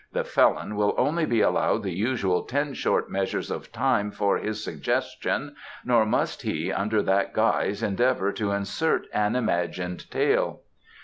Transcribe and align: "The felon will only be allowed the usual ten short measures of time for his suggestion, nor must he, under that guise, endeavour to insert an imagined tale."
"The 0.13 0.23
felon 0.23 0.75
will 0.77 0.95
only 0.97 1.27
be 1.27 1.41
allowed 1.41 1.83
the 1.83 1.93
usual 1.95 2.41
ten 2.41 2.73
short 2.73 3.11
measures 3.11 3.51
of 3.51 3.71
time 3.71 4.09
for 4.09 4.35
his 4.39 4.63
suggestion, 4.63 5.55
nor 5.85 6.07
must 6.07 6.41
he, 6.41 6.71
under 6.71 7.03
that 7.03 7.33
guise, 7.33 7.83
endeavour 7.83 8.31
to 8.31 8.49
insert 8.51 9.05
an 9.13 9.35
imagined 9.35 10.09
tale." 10.09 10.61